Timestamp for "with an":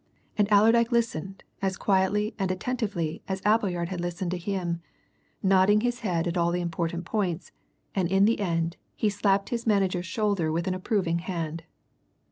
10.51-10.73